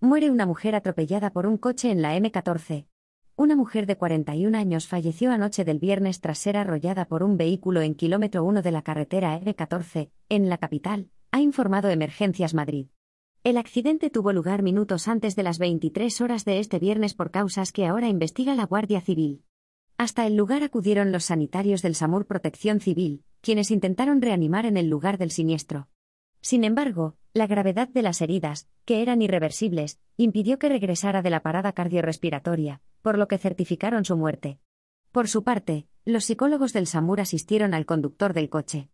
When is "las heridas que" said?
28.02-29.00